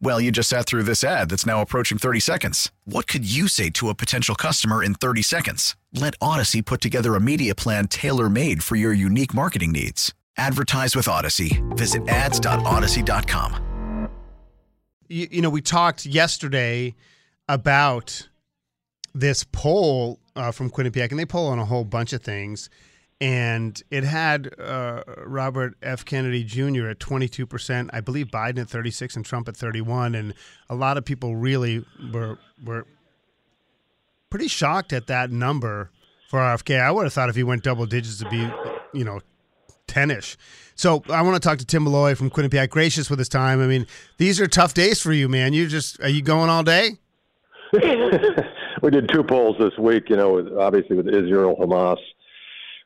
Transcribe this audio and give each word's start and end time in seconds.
Well, 0.00 0.20
you 0.20 0.30
just 0.30 0.48
sat 0.48 0.66
through 0.66 0.82
this 0.82 1.02
ad 1.02 1.30
that's 1.30 1.46
now 1.46 1.62
approaching 1.62 1.98
30 1.98 2.20
seconds. 2.20 2.70
What 2.84 3.06
could 3.06 3.30
you 3.30 3.48
say 3.48 3.70
to 3.70 3.88
a 3.88 3.94
potential 3.94 4.34
customer 4.34 4.82
in 4.82 4.94
30 4.94 5.22
seconds? 5.22 5.76
Let 5.92 6.18
Audacy 6.18 6.64
put 6.64 6.80
together 6.80 7.14
a 7.14 7.20
media 7.20 7.54
plan 7.54 7.88
tailor 7.88 8.28
made 8.28 8.62
for 8.62 8.76
your 8.76 8.92
unique 8.92 9.32
marketing 9.32 9.72
needs. 9.72 10.12
Advertise 10.36 10.96
with 10.96 11.06
Audacy. 11.06 11.62
Visit 11.76 12.08
ads.audacy.com. 12.08 14.08
You, 15.08 15.28
you 15.30 15.42
know, 15.42 15.50
we 15.50 15.60
talked 15.60 16.06
yesterday 16.06 16.94
about 17.48 18.28
this 19.14 19.44
poll 19.44 20.18
uh, 20.34 20.50
from 20.50 20.70
Quinnipiac, 20.70 21.10
and 21.10 21.18
they 21.18 21.26
poll 21.26 21.48
on 21.48 21.58
a 21.58 21.64
whole 21.64 21.84
bunch 21.84 22.12
of 22.12 22.22
things 22.22 22.68
and 23.20 23.82
it 23.90 24.04
had 24.04 24.58
uh, 24.60 25.02
Robert 25.24 25.74
F. 25.82 26.04
Kennedy 26.04 26.44
Jr. 26.44 26.88
at 26.88 26.98
22%, 26.98 27.90
I 27.92 28.00
believe 28.00 28.26
Biden 28.28 28.58
at 28.58 28.68
36 28.68 29.16
and 29.16 29.24
Trump 29.24 29.48
at 29.48 29.56
31 29.56 30.14
and 30.14 30.34
a 30.68 30.74
lot 30.74 30.96
of 30.96 31.04
people 31.04 31.36
really 31.36 31.84
were 32.12 32.38
were 32.64 32.86
pretty 34.30 34.48
shocked 34.48 34.92
at 34.92 35.06
that 35.06 35.30
number 35.30 35.90
for 36.28 36.40
RFK. 36.40 36.80
I 36.80 36.90
would 36.90 37.04
have 37.04 37.12
thought 37.12 37.28
if 37.28 37.36
he 37.36 37.44
went 37.44 37.62
double 37.62 37.86
digits 37.86 38.18
to 38.18 38.28
be, 38.28 38.50
you 38.92 39.04
know, 39.04 39.20
10ish. 39.86 40.36
So 40.74 41.04
I 41.08 41.22
want 41.22 41.40
to 41.40 41.48
talk 41.48 41.58
to 41.58 41.64
Tim 41.64 41.84
Malloy 41.84 42.16
from 42.16 42.30
Quinnipiac. 42.30 42.70
Gracious 42.70 43.08
with 43.08 43.20
his 43.20 43.28
time. 43.28 43.60
I 43.60 43.66
mean, 43.66 43.86
these 44.18 44.40
are 44.40 44.48
tough 44.48 44.74
days 44.74 45.00
for 45.00 45.12
you, 45.12 45.28
man. 45.28 45.52
You 45.52 45.68
just 45.68 46.00
are 46.00 46.08
you 46.08 46.22
going 46.22 46.50
all 46.50 46.64
day? 46.64 46.98
we 48.82 48.90
did 48.90 49.08
two 49.12 49.22
polls 49.22 49.56
this 49.60 49.76
week. 49.78 50.10
You 50.10 50.16
know, 50.16 50.58
obviously 50.58 50.96
with 50.96 51.08
Israel, 51.08 51.56
Hamas, 51.60 51.98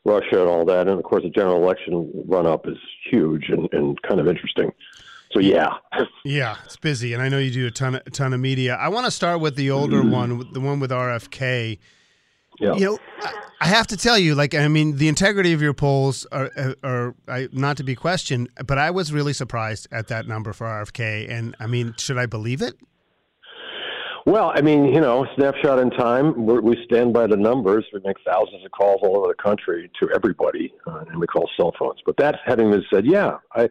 Russia 0.05 0.41
and 0.41 0.49
all 0.49 0.65
that. 0.67 0.89
And 0.89 0.99
of 0.99 1.05
course, 1.05 1.23
the 1.23 1.31
general 1.31 1.63
election 1.63 2.11
run 2.27 2.47
up 2.47 2.67
is 2.67 2.77
huge 3.11 3.49
and, 3.49 3.69
and 3.73 4.01
kind 4.03 4.21
of 4.21 4.29
interesting. 4.29 4.73
So 5.33 5.41
yeah, 5.41 5.75
yeah, 6.25 6.57
it's 6.65 6.77
busy, 6.77 7.13
and 7.13 7.23
I 7.23 7.29
know 7.29 7.39
you 7.39 7.51
do 7.51 7.67
a 7.67 7.71
ton 7.71 7.97
of, 7.97 8.03
a 8.07 8.11
ton 8.11 8.33
of 8.33 8.41
media. 8.41 8.77
I 8.77 8.89
want 8.89 9.05
to 9.05 9.11
start 9.11 9.41
with 9.41 9.57
the 9.57 9.71
older 9.71 10.01
mm-hmm. 10.01 10.11
one, 10.11 10.53
the 10.53 10.61
one 10.61 10.81
with 10.81 10.91
RFK. 10.91 11.79
Yeah. 12.61 12.75
You 12.75 12.81
know, 12.87 12.99
I 13.61 13.67
have 13.67 13.87
to 13.89 13.97
tell 13.97 14.19
you, 14.19 14.35
like, 14.35 14.55
I 14.55 14.67
mean, 14.69 14.97
the 14.97 15.09
integrity 15.09 15.53
of 15.53 15.63
your 15.63 15.75
polls 15.75 16.27
are, 16.33 16.51
are, 16.83 17.15
are 17.29 17.49
not 17.53 17.77
to 17.77 17.85
be 17.85 17.95
questioned, 17.95 18.49
but 18.67 18.79
I 18.79 18.91
was 18.91 19.12
really 19.12 19.33
surprised 19.33 19.87
at 19.93 20.09
that 20.09 20.27
number 20.27 20.53
for 20.53 20.67
RFK. 20.67 21.31
And 21.31 21.55
I 21.61 21.67
mean, 21.67 21.95
should 21.99 22.19
I 22.19 22.27
believe 22.27 22.62
it? 22.62 22.75
Well, 24.28 24.53
I 24.55 24.61
mean, 24.61 24.84
you 24.84 25.00
know, 25.00 25.27
snapshot 25.37 25.78
in 25.78 25.89
time. 25.89 26.44
We 26.44 26.77
stand 26.84 27.15
by 27.15 27.27
the 27.27 27.37
numbers. 27.39 27.87
We 27.94 28.00
make 28.05 28.19
thousands 28.27 28.62
of 28.62 28.71
calls 28.72 29.00
all 29.03 29.16
over 29.16 29.28
the 29.28 29.43
country 29.43 29.91
to 30.00 30.11
everybody, 30.15 30.71
uh, 30.87 31.05
and 31.09 31.19
we 31.19 31.27
call 31.27 31.49
cell 31.56 31.72
phones. 31.78 32.00
But 32.05 32.19
that 32.19 32.41
having 32.44 32.71
been 32.71 32.84
said, 32.93 33.06
yeah, 33.06 33.39
I, 33.55 33.71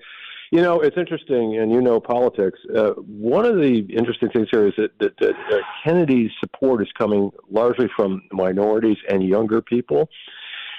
you 0.51 0.63
know, 0.63 0.79
it's 0.79 0.97
interesting, 0.97 1.59
and 1.59 1.71
you 1.71 1.79
know 1.79 1.99
politics. 1.99 2.57
Uh, 2.75 2.93
one 2.93 3.45
of 3.45 3.57
the 3.57 3.85
interesting 3.95 4.29
things 4.29 4.47
here 4.49 4.65
is 4.65 4.73
that, 4.77 4.97
that, 4.97 5.15
that 5.19 5.35
uh, 5.53 5.57
Kennedy's 5.83 6.31
support 6.39 6.81
is 6.81 6.91
coming 6.97 7.29
largely 7.51 7.87
from 7.95 8.23
minorities 8.31 8.97
and 9.07 9.21
younger 9.21 9.61
people. 9.61 10.09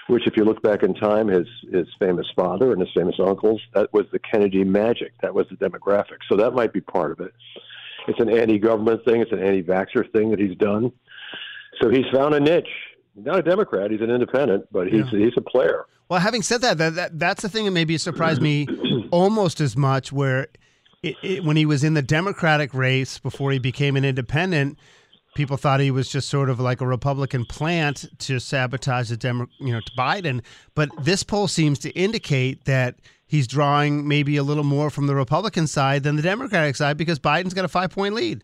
Which, 0.09 0.27
if 0.27 0.37
you 0.37 0.45
look 0.45 0.61
back 0.61 0.83
in 0.83 0.95
time, 0.95 1.29
his 1.29 1.47
his 1.71 1.87
famous 2.01 2.27
father 2.35 2.73
and 2.73 2.81
his 2.81 2.91
famous 2.97 3.15
uncles, 3.25 3.61
that 3.75 3.93
was 3.93 4.07
the 4.11 4.19
Kennedy 4.19 4.65
magic. 4.65 5.13
That 5.23 5.35
was 5.35 5.47
the 5.51 5.57
demographic. 5.57 6.19
So 6.29 6.37
that 6.37 6.53
might 6.53 6.73
be 6.73 6.81
part 6.81 7.13
of 7.13 7.21
it. 7.21 7.33
It's 8.07 8.21
an 8.21 8.31
anti-government 8.31 9.05
thing. 9.05 9.21
It's 9.21 9.33
an 9.33 9.43
anti-vaxxer 9.43 10.13
thing 10.13 10.31
that 10.31 10.39
he's 10.39 10.57
done. 10.57 10.93
So 11.81 11.91
he's 11.91 12.07
found 12.13 12.35
a 12.35 12.41
niche. 12.41 12.69
Not 13.17 13.39
a 13.39 13.43
Democrat. 13.43 13.91
He's 13.91 14.01
an 14.01 14.11
independent, 14.11 14.67
but 14.71 14.87
he's 14.87 15.05
yeah. 15.13 15.19
he's 15.19 15.33
a 15.37 15.41
player. 15.41 15.87
Well, 16.09 16.21
having 16.21 16.43
said 16.43 16.61
that, 16.63 16.79
that, 16.79 16.95
that 16.95 17.19
that's 17.19 17.43
the 17.43 17.49
thing 17.49 17.65
that 17.65 17.73
maybe 17.73 17.99
surprised 17.99 18.41
me 18.41 18.67
almost 19.11 19.61
as 19.61 19.77
much. 19.77 20.13
Where 20.13 20.49
it, 21.03 21.17
it, 21.23 21.45
when 21.45 21.57
he 21.57 21.67
was 21.67 21.85
in 21.85 21.95
the 21.95 22.03
Democratic 22.03 22.73
race 22.73 23.19
before 23.19 23.51
he 23.51 23.59
became 23.59 23.97
an 23.97 24.05
independent, 24.05 24.79
people 25.35 25.57
thought 25.57 25.81
he 25.81 25.91
was 25.91 26.09
just 26.09 26.29
sort 26.29 26.49
of 26.49 26.61
like 26.61 26.81
a 26.81 26.87
Republican 26.87 27.45
plant 27.45 28.07
to 28.21 28.39
sabotage 28.39 29.09
the 29.09 29.17
Demo, 29.17 29.47
you 29.59 29.73
know, 29.73 29.81
to 29.81 29.93
Biden. 29.99 30.43
But 30.75 30.91
this 31.03 31.23
poll 31.23 31.49
seems 31.49 31.79
to 31.81 31.91
indicate 31.91 32.65
that 32.65 32.97
he's 33.29 33.47
drawing 33.47 34.09
maybe 34.09 34.37
a 34.37 34.43
little 34.43 34.65
more 34.65 34.91
from 34.91 35.07
the 35.07 35.15
Republican 35.15 35.69
side 35.69 36.03
than 36.03 36.17
the 36.17 36.23
Democratic 36.23 36.75
side 36.75 36.97
because 36.97 37.21
Biden's 37.21 37.55
got 37.55 37.65
a 37.65 37.69
five 37.69 37.91
point 37.91 38.15
lead. 38.15 38.43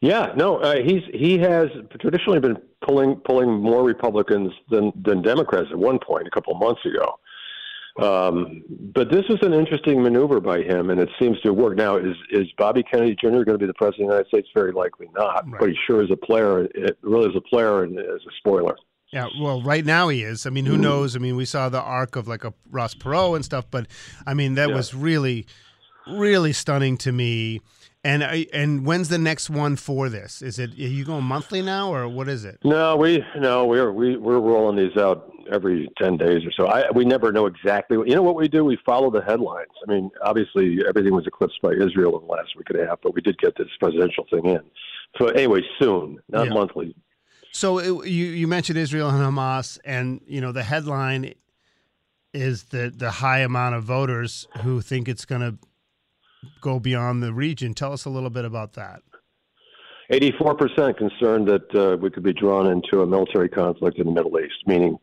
Yeah, 0.00 0.32
no, 0.36 0.58
uh, 0.58 0.76
he's 0.76 1.02
he 1.12 1.38
has 1.38 1.68
traditionally 2.00 2.38
been 2.38 2.56
pulling 2.86 3.16
pulling 3.16 3.50
more 3.50 3.82
Republicans 3.82 4.52
than 4.70 4.92
than 5.04 5.22
Democrats 5.22 5.68
at 5.72 5.78
one 5.78 5.98
point 5.98 6.28
a 6.28 6.30
couple 6.30 6.52
of 6.52 6.60
months 6.60 6.84
ago. 6.84 7.18
Um, 8.00 8.62
but 8.94 9.10
this 9.10 9.24
was 9.28 9.38
an 9.42 9.52
interesting 9.52 10.00
maneuver 10.00 10.40
by 10.40 10.62
him, 10.62 10.90
and 10.90 11.00
it 11.00 11.08
seems 11.18 11.40
to 11.40 11.52
work. 11.52 11.76
Now, 11.76 11.96
is 11.96 12.14
is 12.30 12.46
Bobby 12.56 12.84
Kennedy 12.84 13.16
Jr. 13.20 13.28
going 13.28 13.46
to 13.46 13.58
be 13.58 13.66
the 13.66 13.74
president 13.74 14.04
of 14.04 14.08
the 14.10 14.14
United 14.14 14.28
States? 14.28 14.48
Very 14.54 14.70
likely 14.70 15.08
not. 15.16 15.50
Right. 15.50 15.60
But 15.60 15.68
he 15.70 15.76
sure 15.84 16.02
is 16.04 16.10
a 16.12 16.16
player. 16.16 16.68
It 16.74 16.96
really 17.02 17.30
is 17.30 17.36
a 17.36 17.40
player 17.40 17.82
and 17.82 17.98
is 17.98 18.04
a 18.06 18.32
spoiler. 18.38 18.76
Yeah, 19.12 19.28
well, 19.40 19.62
right 19.62 19.84
now 19.84 20.08
he 20.08 20.22
is. 20.22 20.44
I 20.44 20.50
mean, 20.50 20.66
who 20.66 20.76
knows? 20.76 21.16
I 21.16 21.18
mean, 21.18 21.36
we 21.36 21.46
saw 21.46 21.68
the 21.70 21.80
arc 21.80 22.16
of 22.16 22.28
like 22.28 22.44
a 22.44 22.52
Ross 22.70 22.94
Perot 22.94 23.36
and 23.36 23.44
stuff, 23.44 23.64
but 23.70 23.86
I 24.26 24.34
mean, 24.34 24.54
that 24.54 24.68
yeah. 24.68 24.74
was 24.74 24.92
really, 24.92 25.46
really 26.06 26.52
stunning 26.52 26.98
to 26.98 27.12
me. 27.12 27.60
And 28.04 28.22
and 28.22 28.86
when's 28.86 29.08
the 29.08 29.18
next 29.18 29.50
one 29.50 29.76
for 29.76 30.08
this? 30.08 30.40
Is 30.40 30.58
it 30.58 30.70
are 30.70 30.74
you 30.74 31.04
going 31.04 31.24
monthly 31.24 31.62
now, 31.62 31.92
or 31.92 32.06
what 32.08 32.28
is 32.28 32.44
it? 32.44 32.58
No, 32.64 32.96
we 32.96 33.24
no 33.36 33.66
we're 33.66 33.92
we, 33.92 34.16
we're 34.16 34.38
rolling 34.38 34.76
these 34.76 34.96
out 34.96 35.32
every 35.50 35.88
ten 35.96 36.16
days 36.16 36.44
or 36.44 36.52
so. 36.52 36.66
I 36.68 36.90
we 36.92 37.04
never 37.04 37.32
know 37.32 37.46
exactly. 37.46 37.96
You 38.06 38.14
know 38.14 38.22
what 38.22 38.36
we 38.36 38.46
do? 38.46 38.64
We 38.64 38.78
follow 38.86 39.10
the 39.10 39.22
headlines. 39.22 39.72
I 39.86 39.90
mean, 39.90 40.10
obviously 40.22 40.78
everything 40.88 41.14
was 41.14 41.26
eclipsed 41.26 41.60
by 41.60 41.72
Israel 41.72 42.18
in 42.20 42.26
the 42.26 42.32
last 42.32 42.56
week 42.56 42.70
and 42.70 42.80
a 42.80 42.86
half, 42.86 43.00
but 43.02 43.14
we 43.14 43.20
did 43.20 43.36
get 43.38 43.56
this 43.56 43.68
presidential 43.80 44.26
thing 44.30 44.46
in. 44.46 44.60
So 45.18 45.26
anyway, 45.28 45.62
soon, 45.80 46.18
not 46.28 46.46
yeah. 46.46 46.54
monthly. 46.54 46.94
So 47.52 47.78
it, 47.78 48.08
you 48.08 48.26
you 48.26 48.46
mentioned 48.46 48.78
Israel 48.78 49.08
and 49.10 49.18
Hamas, 49.18 49.78
and 49.84 50.20
you 50.26 50.40
know 50.40 50.52
the 50.52 50.62
headline 50.62 51.34
is 52.34 52.64
the 52.64 52.92
the 52.94 53.10
high 53.10 53.40
amount 53.40 53.74
of 53.74 53.84
voters 53.84 54.46
who 54.62 54.80
think 54.80 55.08
it's 55.08 55.24
going 55.24 55.40
to 55.40 55.58
go 56.60 56.78
beyond 56.78 57.22
the 57.22 57.32
region. 57.32 57.74
Tell 57.74 57.92
us 57.92 58.04
a 58.04 58.10
little 58.10 58.30
bit 58.30 58.44
about 58.44 58.74
that. 58.74 59.02
84% 60.10 60.96
concerned 60.96 61.46
that 61.48 61.74
uh, 61.74 61.96
we 61.98 62.10
could 62.10 62.22
be 62.22 62.32
drawn 62.32 62.66
into 62.66 63.02
a 63.02 63.06
military 63.06 63.48
conflict 63.48 63.98
in 63.98 64.06
the 64.06 64.12
Middle 64.12 64.38
East, 64.40 64.66
meaning 64.66 64.98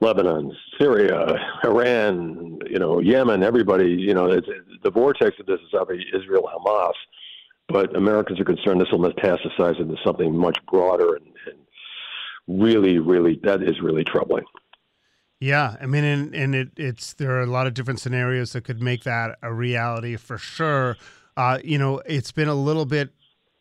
Lebanon, 0.00 0.54
Syria, 0.78 1.34
Iran, 1.64 2.58
you 2.68 2.78
know, 2.78 3.00
Yemen, 3.00 3.42
everybody, 3.42 3.88
you 3.88 4.12
know, 4.12 4.26
it's, 4.26 4.46
the 4.82 4.90
vortex 4.90 5.40
of 5.40 5.46
this 5.46 5.60
is 5.60 5.72
obviously 5.72 6.06
Israel, 6.14 6.50
Hamas, 6.54 6.92
but 7.68 7.96
Americans 7.96 8.38
are 8.38 8.44
concerned 8.44 8.80
this 8.80 8.88
will 8.92 8.98
metastasize 8.98 9.80
into 9.80 9.96
something 10.04 10.36
much 10.36 10.58
broader 10.70 11.16
and, 11.16 11.26
and 11.46 11.56
really, 12.46 12.98
really, 12.98 13.40
that 13.42 13.62
is 13.62 13.80
really 13.80 14.04
troubling. 14.04 14.44
Yeah, 15.38 15.76
I 15.80 15.86
mean, 15.86 16.04
and, 16.04 16.34
and 16.34 16.54
it, 16.54 16.68
it's 16.76 17.12
there 17.14 17.32
are 17.32 17.42
a 17.42 17.46
lot 17.46 17.66
of 17.66 17.74
different 17.74 18.00
scenarios 18.00 18.52
that 18.52 18.64
could 18.64 18.80
make 18.80 19.04
that 19.04 19.36
a 19.42 19.52
reality 19.52 20.16
for 20.16 20.38
sure. 20.38 20.96
Uh, 21.36 21.58
you 21.62 21.76
know, 21.76 22.00
it's 22.06 22.32
been 22.32 22.48
a 22.48 22.54
little 22.54 22.86
bit 22.86 23.10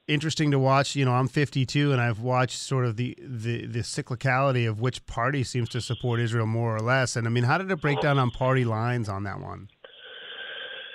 interesting 0.07 0.51
to 0.51 0.59
watch. 0.59 0.95
You 0.95 1.03
know, 1.03 1.13
I'm 1.13 1.27
52, 1.27 1.91
and 1.91 1.99
I've 1.99 2.19
watched 2.19 2.59
sort 2.59 2.85
of 2.85 2.95
the 2.95 3.17
the 3.19 3.65
the 3.65 3.79
cyclicality 3.79 4.69
of 4.69 4.79
which 4.79 5.05
party 5.05 5.43
seems 5.43 5.67
to 5.69 5.81
support 5.81 6.21
Israel 6.21 6.45
more 6.45 6.73
or 6.73 6.79
less. 6.79 7.17
And 7.17 7.27
I 7.27 7.29
mean, 7.29 7.43
how 7.43 7.57
did 7.57 7.69
it 7.69 7.81
break 7.81 7.99
down 7.99 8.19
on 8.19 8.31
party 8.31 8.63
lines 8.63 9.09
on 9.09 9.23
that 9.23 9.41
one? 9.41 9.67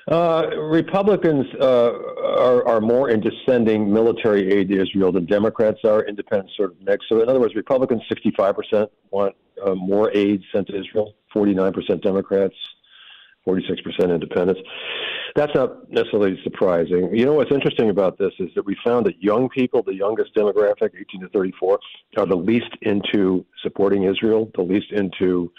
Uh, 0.08 0.46
Republicans 0.56 1.46
uh, 1.60 1.92
are, 2.24 2.66
are 2.66 2.80
more 2.80 3.10
into 3.10 3.30
sending 3.46 3.92
military 3.92 4.52
aid 4.52 4.68
to 4.68 4.80
Israel 4.80 5.12
than 5.12 5.26
Democrats 5.26 5.80
are. 5.84 6.04
Independents 6.06 6.52
sort 6.56 6.72
of 6.72 6.80
mix. 6.80 7.04
So, 7.08 7.22
in 7.22 7.28
other 7.28 7.40
words, 7.40 7.54
Republicans 7.54 8.02
65% 8.10 8.88
want 9.10 9.34
uh, 9.64 9.74
more 9.74 10.10
aid 10.14 10.42
sent 10.52 10.68
to 10.68 10.78
Israel, 10.78 11.14
49% 11.34 12.02
Democrats, 12.02 12.54
46% 13.46 14.14
independents. 14.14 14.60
That's 15.36 15.54
not 15.54 15.90
necessarily 15.90 16.38
surprising. 16.42 17.14
You 17.14 17.24
know 17.24 17.34
what's 17.34 17.52
interesting 17.52 17.90
about 17.90 18.18
this 18.18 18.32
is 18.38 18.48
that 18.54 18.64
we 18.64 18.76
found 18.84 19.06
that 19.06 19.22
young 19.22 19.48
people, 19.48 19.82
the 19.82 19.94
youngest 19.94 20.34
demographic, 20.34 20.90
18 20.98 21.20
to 21.22 21.28
34, 21.28 21.78
are 22.16 22.26
the 22.26 22.36
least 22.36 22.70
into 22.82 23.44
supporting 23.62 24.04
Israel, 24.04 24.50
the 24.54 24.62
least 24.62 24.90
into 24.92 25.52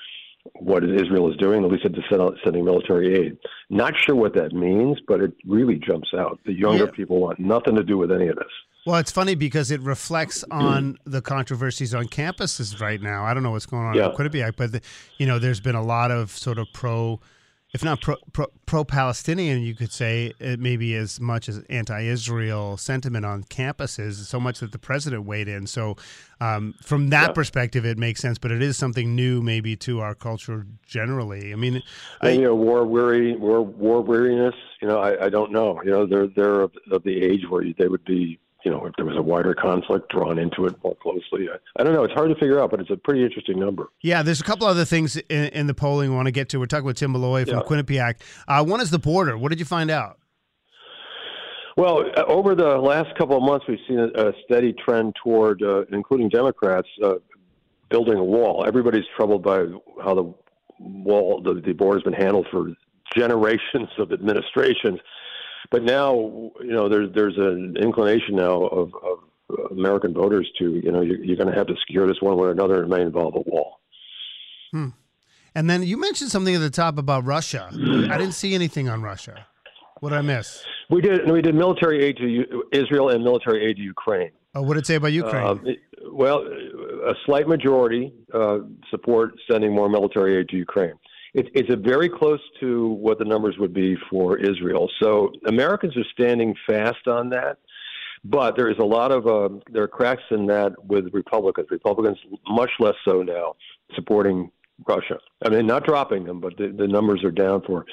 what 0.56 0.84
Israel 0.84 1.30
is 1.32 1.38
doing. 1.38 1.64
At 1.64 1.72
least 1.72 1.86
into 1.86 2.02
sending 2.44 2.66
military 2.66 3.16
aid. 3.16 3.38
Not 3.70 3.94
sure 3.98 4.16
what 4.16 4.34
that 4.36 4.54
means, 4.54 5.00
but 5.08 5.22
it 5.22 5.34
really 5.46 5.76
jumps 5.76 6.10
out. 6.18 6.40
The 6.46 6.54
younger 6.54 6.86
yeah. 6.86 6.92
people 6.92 7.20
want 7.20 7.40
nothing 7.40 7.76
to 7.76 7.84
do 7.84 7.98
with 7.98 8.12
any 8.12 8.28
of 8.28 8.36
this. 8.36 8.52
Well, 8.86 8.96
it's 8.98 9.12
funny 9.12 9.36
because 9.36 9.70
it 9.70 9.80
reflects 9.82 10.44
on 10.50 10.98
the 11.06 11.22
controversies 11.22 11.94
on 11.94 12.06
campuses 12.06 12.82
right 12.82 13.00
now. 13.00 13.24
I 13.24 13.34
don't 13.36 13.44
know 13.44 13.52
what's 13.52 13.68
going 13.68 13.86
on 13.86 13.94
yeah. 13.94 14.10
in 14.10 14.12
Quinnipiac, 14.14 14.56
but 14.58 14.72
the, 14.72 14.82
you 15.20 15.28
know, 15.28 15.38
there's 15.38 15.60
been 15.60 15.76
a 15.76 15.84
lot 15.84 16.10
of 16.10 16.32
sort 16.32 16.58
of 16.58 16.68
pro 16.74 17.20
if 17.74 17.86
not 17.86 18.02
pro, 18.02 18.16
pro, 18.34 18.48
pro-Palestinian, 18.66 19.62
you 19.62 19.74
could 19.76 19.94
say 19.94 20.34
it 20.40 20.60
maybe 20.60 20.94
as 20.96 21.22
much 21.22 21.48
as 21.48 21.60
anti-Israel 21.70 22.76
sentiment 22.76 23.26
on 23.26 23.44
campuses, 23.46 24.16
so 24.26 24.40
much 24.40 24.60
that 24.60 24.74
the 24.74 24.80
president 24.80 25.24
weighed 25.24 25.48
in. 25.48 25.68
So, 25.68 25.96
um, 26.42 26.76
from 26.84 27.10
that 27.10 27.30
yeah. 27.30 27.34
perspective, 27.34 27.86
it 27.86 27.98
makes 27.98 28.20
sense. 28.20 28.38
But 28.38 28.52
it 28.52 28.62
is 28.62 28.78
something 28.78 29.16
new, 29.16 29.42
maybe 29.42 29.78
to 29.78 30.02
our 30.02 30.16
culture 30.16 30.66
generally. 30.86 31.54
I 31.54 31.56
mean, 31.56 31.82
I, 32.22 32.32
you 32.32 32.42
know, 32.42 32.56
war 32.56 32.86
weary, 32.86 33.38
war 33.38 33.62
war 33.62 34.02
weariness. 34.02 34.56
You 34.82 34.90
know, 34.90 35.00
I, 35.00 35.26
I 35.26 35.30
don't 35.30 35.52
know. 35.52 35.82
You 35.86 35.92
know, 35.92 36.06
they're 36.06 36.28
they're 36.28 36.62
of, 36.62 36.74
of 36.92 37.04
the 37.04 37.22
age 37.22 37.48
where 37.50 37.64
they 37.78 37.88
would 37.88 38.04
be 38.04 38.38
you 38.64 38.72
know, 38.72 38.86
if 38.86 38.94
there 38.96 39.06
was 39.06 39.18
a 39.18 39.22
wider 39.22 39.54
conflict 39.54 40.12
drawn 40.12 40.38
into 40.38 40.66
it 40.66 40.76
more 40.84 40.96
closely. 40.96 41.48
I, 41.50 41.58
I, 41.80 41.84
don't 41.84 41.94
know. 41.94 42.04
It's 42.04 42.14
hard 42.14 42.30
to 42.30 42.36
figure 42.36 42.62
out, 42.62 42.72
but 42.72 42.80
it's 42.80 42.90
a 42.90 42.98
pretty 42.98 43.24
interesting 43.24 43.60
number. 43.60 43.88
Yeah, 44.02 44.24
there's 44.24 44.42
a 44.42 44.44
couple 44.44 44.68
other 44.68 44.86
things 44.86 45.18
in, 45.18 45.46
in 45.46 45.68
the 45.68 45.74
polling 45.74 46.10
we 46.10 46.16
want 46.16 46.28
to 46.28 46.32
get 46.32 46.50
to. 46.50 46.60
We're 46.60 46.68
talking 46.68 46.86
with 46.86 46.98
Tim 46.98 47.12
Malloy 47.12 47.46
from 47.46 47.60
yeah. 47.60 47.64
Quinnipiac. 47.64 48.16
Uh, 48.48 48.64
one 48.64 48.82
is 48.82 48.92
the 48.92 49.00
border. 49.00 49.38
What 49.38 49.50
did 49.50 49.60
you 49.60 49.66
find 49.66 49.90
out? 49.90 50.20
Well, 51.78 52.04
uh, 52.18 52.24
over 52.28 52.54
the 52.54 52.78
last 52.78 53.18
couple 53.18 53.38
of 53.38 53.44
months, 53.44 53.66
we've 53.68 53.80
seen 53.88 54.00
a, 54.00 54.30
a 54.30 54.34
steady 54.46 54.74
trend 54.74 55.16
toward, 55.24 55.64
uh, 55.64 55.86
including 55.92 56.30
Democrats, 56.30 56.88
uh, 57.04 57.16
building 57.90 58.18
a 58.18 58.24
wall. 58.24 58.66
Everybody's 58.68 59.06
troubled 59.16 59.44
by 59.44 59.66
how 60.04 60.14
the 60.14 60.34
wall, 60.80 61.42
the, 61.42 61.62
the 61.62 61.74
border 61.74 62.00
has 62.00 62.04
been 62.04 62.14
handled 62.14 62.48
for 62.52 62.74
generations 63.16 63.90
of 63.98 64.12
administrations 64.12 65.00
but 65.72 65.84
now, 65.84 66.14
you 66.60 66.74
know, 66.74 66.90
there's 66.90 67.10
there's 67.16 67.38
an 67.38 67.78
inclination 67.82 68.36
now 68.36 68.66
of, 68.68 68.92
of 68.96 69.72
American 69.72 70.14
voters 70.14 70.50
to, 70.60 70.82
you 70.84 70.92
know, 70.92 71.02
you're, 71.02 71.24
you're 71.24 71.38
going 71.38 71.50
to 71.50 71.58
have 71.58 71.68
to 71.68 71.76
secure 71.88 72.06
this 72.08 72.22
one 72.22 72.38
way 72.38 72.48
or 72.48 72.52
another. 72.52 72.84
It 72.84 72.88
may 72.88 73.02
involve 73.02 73.36
a 73.36 73.50
wall. 73.50 73.80
Hmm. 74.72 74.90
And 75.56 75.70
then 75.70 75.84
you 75.84 75.98
mentioned 75.98 76.30
something 76.30 76.54
at 76.54 76.60
the 76.60 76.70
top 76.70 76.98
about 76.98 77.26
Russia. 77.26 77.70
I 77.72 78.18
didn't 78.18 78.34
see 78.34 78.54
anything 78.54 78.90
on 78.90 79.02
Russia. 79.02 79.48
What 80.00 80.10
did 80.10 80.20
I 80.20 80.22
miss? 80.22 80.64
We 80.90 81.02
did. 81.02 81.30
We 81.30 81.42
did 81.42 81.56
military 81.56 82.04
aid 82.04 82.18
to 82.18 82.64
Israel 82.74 83.10
and 83.10 83.24
military 83.24 83.66
aid 83.66 83.78
to 83.78 83.82
Ukraine. 83.82 84.32
Oh, 84.56 84.62
what 84.62 84.74
did 84.74 84.82
it 84.82 84.88
say 84.88 84.96
about 84.96 85.14
Ukraine? 85.14 85.46
Um, 85.46 85.62
it, 85.66 85.80
well, 86.12 86.40
a 86.40 87.14
slight 87.26 87.48
majority 87.48 88.14
uh, 88.34 88.60
support 88.90 89.34
sending 89.50 89.74
more 89.74 89.90
military 89.90 90.38
aid 90.38 90.50
to 90.50 90.58
Ukraine 90.58 90.96
it, 91.34 91.50
it's 91.54 91.70
a 91.72 91.76
very 91.76 92.10
close 92.10 92.42
to 92.60 92.90
what 92.90 93.20
the 93.20 93.26
numbers 93.26 93.58
would 93.58 93.74
be 93.74 93.96
for 94.10 94.38
Israel. 94.38 94.90
So 95.02 95.32
Americans 95.46 95.96
are 95.98 96.06
standing 96.14 96.56
fast 96.68 97.08
on 97.08 97.30
that. 97.30 97.58
But 98.24 98.56
there 98.56 98.70
is 98.70 98.78
a 98.78 98.86
lot 98.86 99.12
of 99.12 99.26
uh, 99.26 99.50
there 99.72 99.82
are 99.82 99.88
cracks 99.88 100.22
in 100.30 100.46
that 100.46 100.74
with 100.86 101.12
Republicans. 101.12 101.68
Republicans 101.72 102.20
much 102.48 102.70
less 102.80 102.94
so 103.04 103.24
now 103.24 103.56
supporting 103.96 104.52
Russia. 104.88 105.18
I 105.44 105.50
mean, 105.50 105.66
not 105.66 105.86
dropping 105.86 106.26
them, 106.26 106.40
but 106.40 106.56
the, 106.58 106.68
the 106.68 106.88
numbers 106.88 107.24
are 107.24 107.32
down 107.32 107.62
for 107.66 107.86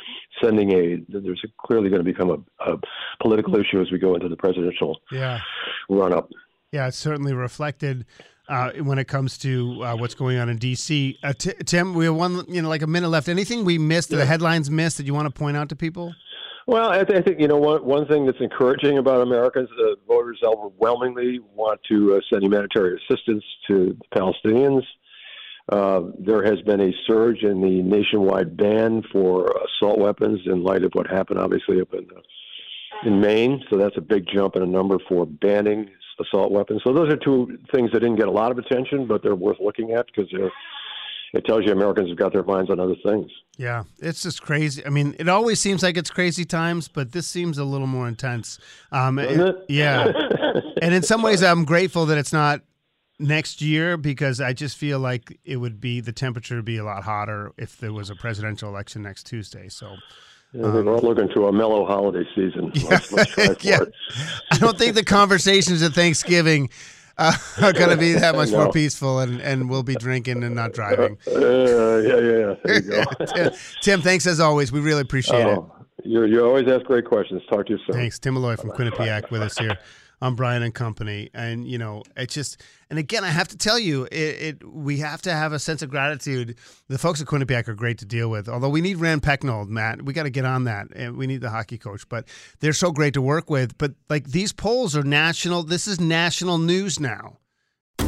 sending 0.42 0.72
aid. 0.72 1.06
There's 1.08 1.42
clearly 1.58 1.88
going 1.88 2.04
to 2.04 2.04
become 2.04 2.30
a, 2.30 2.72
a 2.72 2.78
political 3.20 3.56
issue 3.56 3.80
as 3.80 3.90
we 3.90 3.98
go 3.98 4.14
into 4.14 4.28
the 4.28 4.36
presidential 4.36 5.00
yeah. 5.10 5.40
run 5.88 6.12
up. 6.12 6.30
Yeah, 6.72 6.88
it's 6.88 6.98
certainly 6.98 7.32
reflected 7.32 8.04
uh, 8.48 8.70
when 8.82 8.98
it 8.98 9.06
comes 9.06 9.38
to 9.38 9.82
uh, 9.84 9.96
what's 9.96 10.14
going 10.14 10.38
on 10.38 10.48
in 10.48 10.56
D.C. 10.56 11.18
Uh, 11.22 11.32
T- 11.32 11.52
Tim, 11.64 11.94
we 11.94 12.06
have 12.06 12.14
one, 12.14 12.44
you 12.48 12.62
know, 12.62 12.68
like 12.68 12.82
a 12.82 12.86
minute 12.86 13.08
left. 13.08 13.28
Anything 13.28 13.64
we 13.64 13.78
missed, 13.78 14.10
yeah. 14.10 14.18
the 14.18 14.26
headlines 14.26 14.70
missed, 14.70 14.96
that 14.96 15.06
you 15.06 15.14
want 15.14 15.26
to 15.26 15.38
point 15.38 15.56
out 15.56 15.68
to 15.68 15.76
people? 15.76 16.14
Well, 16.66 16.90
I, 16.90 17.02
th- 17.04 17.18
I 17.18 17.22
think 17.22 17.40
you 17.40 17.48
know 17.48 17.56
one 17.56 17.84
one 17.84 18.06
thing 18.06 18.26
that's 18.26 18.40
encouraging 18.40 18.98
about 18.98 19.22
America 19.22 19.60
is 19.60 19.68
uh, 19.80 19.94
voters 20.06 20.40
overwhelmingly 20.44 21.40
want 21.54 21.80
to 21.88 22.16
uh, 22.16 22.20
send 22.30 22.42
humanitarian 22.42 22.98
assistance 23.08 23.44
to 23.68 23.96
the 23.98 24.18
Palestinians. 24.18 24.82
Uh, 25.70 26.10
there 26.18 26.42
has 26.42 26.60
been 26.62 26.80
a 26.80 26.92
surge 27.06 27.42
in 27.42 27.60
the 27.60 27.82
nationwide 27.82 28.56
ban 28.56 29.02
for 29.12 29.54
assault 29.66 29.98
weapons 29.98 30.40
in 30.46 30.62
light 30.62 30.82
of 30.82 30.90
what 30.92 31.06
happened, 31.06 31.38
obviously, 31.38 31.80
up 31.80 31.92
in 31.94 32.06
in 33.04 33.20
Maine. 33.20 33.62
So 33.70 33.76
that's 33.76 33.96
a 33.96 34.02
big 34.02 34.26
jump 34.26 34.56
in 34.56 34.62
a 34.62 34.66
number 34.66 34.98
for 35.08 35.24
banning 35.24 35.88
assault 36.20 36.52
weapons. 36.52 36.82
So 36.84 36.92
those 36.92 37.12
are 37.12 37.16
two 37.16 37.58
things 37.72 37.90
that 37.92 38.00
didn't 38.00 38.16
get 38.16 38.28
a 38.28 38.32
lot 38.32 38.50
of 38.50 38.58
attention, 38.58 39.06
but 39.06 39.22
they're 39.22 39.34
worth 39.34 39.58
looking 39.60 39.92
at 39.92 40.06
because 40.06 40.30
it 41.32 41.44
tells 41.44 41.64
you 41.64 41.72
Americans 41.72 42.08
have 42.08 42.18
got 42.18 42.32
their 42.32 42.42
minds 42.42 42.70
on 42.70 42.80
other 42.80 42.96
things. 43.04 43.30
Yeah, 43.56 43.84
it's 43.98 44.22
just 44.22 44.42
crazy. 44.42 44.84
I 44.84 44.88
mean, 44.88 45.14
it 45.18 45.28
always 45.28 45.60
seems 45.60 45.82
like 45.82 45.96
it's 45.96 46.10
crazy 46.10 46.44
times, 46.44 46.88
but 46.88 47.12
this 47.12 47.26
seems 47.26 47.58
a 47.58 47.64
little 47.64 47.86
more 47.86 48.08
intense. 48.08 48.58
Um, 48.92 49.18
Isn't 49.18 49.48
it? 49.48 49.56
Yeah, 49.68 50.12
and 50.82 50.94
in 50.94 51.02
some 51.02 51.22
ways, 51.22 51.42
I'm 51.42 51.64
grateful 51.64 52.06
that 52.06 52.18
it's 52.18 52.32
not 52.32 52.62
next 53.18 53.60
year 53.60 53.96
because 53.96 54.40
I 54.40 54.52
just 54.52 54.76
feel 54.76 55.00
like 55.00 55.38
it 55.44 55.56
would 55.56 55.80
be 55.80 56.00
the 56.00 56.12
temperature 56.12 56.56
would 56.56 56.64
be 56.64 56.76
a 56.76 56.84
lot 56.84 57.02
hotter 57.02 57.52
if 57.58 57.76
there 57.78 57.92
was 57.92 58.10
a 58.10 58.14
presidential 58.14 58.68
election 58.68 59.02
next 59.02 59.24
Tuesday. 59.24 59.68
So 59.68 59.96
yeah, 60.52 60.62
we're 60.62 60.96
um, 60.96 61.04
looking 61.04 61.28
to 61.34 61.46
a 61.46 61.52
mellow 61.52 61.84
holiday 61.84 62.26
season. 62.34 62.72
Let's, 62.88 63.12
let's 63.12 63.64
yeah. 63.64 63.80
I 64.50 64.58
don't 64.58 64.78
think 64.78 64.94
the 64.94 65.04
conversations 65.04 65.82
at 65.82 65.92
Thanksgiving 65.92 66.70
uh, 67.18 67.32
are 67.62 67.72
going 67.72 67.90
to 67.90 67.96
be 67.96 68.12
that 68.12 68.34
much 68.34 68.50
more 68.50 68.72
peaceful, 68.72 69.18
and, 69.18 69.40
and 69.42 69.68
we'll 69.68 69.82
be 69.82 69.94
drinking 69.94 70.42
and 70.42 70.54
not 70.54 70.72
driving. 70.72 71.18
Uh, 71.28 71.98
yeah, 71.98 72.18
yeah, 72.18 72.54
yeah. 72.64 73.26
Tim, 73.26 73.52
Tim, 73.82 74.02
thanks 74.02 74.26
as 74.26 74.40
always. 74.40 74.72
We 74.72 74.80
really 74.80 75.02
appreciate 75.02 75.44
oh, 75.44 75.72
it. 75.98 76.08
You 76.08 76.24
you 76.24 76.44
always 76.44 76.66
ask 76.68 76.84
great 76.84 77.04
questions. 77.04 77.42
Talk 77.50 77.66
to 77.66 77.72
you 77.72 77.78
soon. 77.86 77.96
Thanks, 77.96 78.18
Tim 78.18 78.34
Malloy 78.34 78.56
from 78.56 78.70
Quinnipiac 78.70 79.30
with 79.30 79.42
us 79.42 79.58
here 79.58 79.76
on 80.20 80.34
Brian 80.34 80.62
and 80.62 80.74
Company. 80.74 81.30
And 81.34 81.66
you 81.66 81.78
know, 81.78 82.02
it's 82.16 82.34
just 82.34 82.62
and 82.90 82.98
again, 82.98 83.24
I 83.24 83.28
have 83.28 83.48
to 83.48 83.56
tell 83.56 83.78
you, 83.78 84.04
it, 84.04 84.12
it, 84.12 84.68
we 84.68 84.98
have 84.98 85.20
to 85.22 85.32
have 85.32 85.52
a 85.52 85.58
sense 85.58 85.82
of 85.82 85.90
gratitude. 85.90 86.56
The 86.88 86.98
folks 86.98 87.20
at 87.20 87.26
Quinnipiac 87.26 87.68
are 87.68 87.74
great 87.74 87.98
to 87.98 88.06
deal 88.06 88.30
with. 88.30 88.48
Although 88.48 88.70
we 88.70 88.80
need 88.80 88.96
Rand 88.96 89.22
Pecknold, 89.22 89.68
Matt, 89.68 90.02
we 90.02 90.12
got 90.12 90.22
to 90.22 90.30
get 90.30 90.44
on 90.44 90.64
that, 90.64 90.88
and 90.94 91.16
we 91.16 91.26
need 91.26 91.40
the 91.40 91.50
hockey 91.50 91.78
coach. 91.78 92.08
But 92.08 92.28
they're 92.60 92.72
so 92.72 92.90
great 92.90 93.14
to 93.14 93.22
work 93.22 93.50
with. 93.50 93.76
But 93.78 93.92
like 94.08 94.28
these 94.28 94.52
polls 94.52 94.96
are 94.96 95.02
national. 95.02 95.64
This 95.64 95.86
is 95.86 96.00
national 96.00 96.58
news 96.58 96.98
now. 96.98 97.38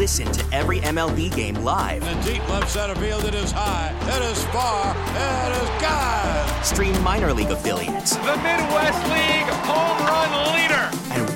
Listen 0.00 0.32
to 0.32 0.54
every 0.54 0.80
MLB 0.80 1.34
game 1.34 1.56
live. 1.56 2.02
In 2.02 2.16
the 2.16 2.32
deep 2.32 2.48
left 2.48 2.70
center 2.70 2.94
field, 2.94 3.24
it 3.24 3.34
is 3.34 3.52
high, 3.52 3.94
it 4.08 4.22
is 4.32 4.42
far, 4.46 4.96
it 4.96 5.62
is 5.62 5.82
God. 5.82 6.64
Stream 6.64 7.02
minor 7.02 7.34
league 7.34 7.50
affiliates. 7.50 8.16
The 8.16 8.36
Midwest 8.36 9.02
League 9.10 9.50
home 9.68 10.06
run 10.06 10.54
leader. 10.54 10.79